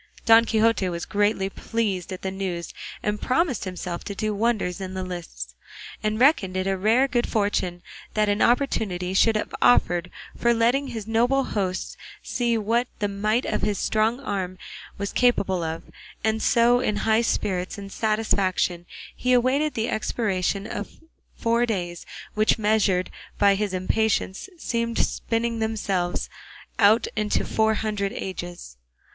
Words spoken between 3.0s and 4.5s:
and promised himself to do